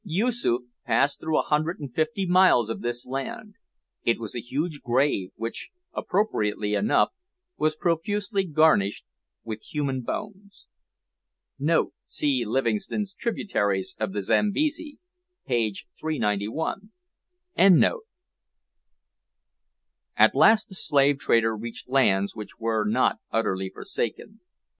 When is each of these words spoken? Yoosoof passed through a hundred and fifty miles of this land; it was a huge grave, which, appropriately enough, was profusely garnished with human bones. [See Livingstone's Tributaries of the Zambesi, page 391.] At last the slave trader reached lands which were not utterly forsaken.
Yoosoof 0.03 0.63
passed 0.83 1.19
through 1.19 1.37
a 1.37 1.43
hundred 1.43 1.79
and 1.79 1.93
fifty 1.93 2.25
miles 2.25 2.71
of 2.71 2.81
this 2.81 3.05
land; 3.05 3.53
it 4.03 4.19
was 4.19 4.35
a 4.35 4.41
huge 4.41 4.81
grave, 4.81 5.29
which, 5.35 5.69
appropriately 5.93 6.73
enough, 6.73 7.09
was 7.55 7.75
profusely 7.75 8.43
garnished 8.43 9.05
with 9.43 9.61
human 9.61 10.01
bones. 10.01 10.65
[See 12.07 12.43
Livingstone's 12.43 13.13
Tributaries 13.13 13.95
of 13.99 14.11
the 14.11 14.23
Zambesi, 14.23 14.97
page 15.45 15.85
391.] 15.99 16.91
At 20.15 20.33
last 20.35 20.69
the 20.69 20.73
slave 20.73 21.19
trader 21.19 21.55
reached 21.55 21.87
lands 21.87 22.35
which 22.35 22.57
were 22.57 22.83
not 22.85 23.19
utterly 23.29 23.69
forsaken. 23.69 24.39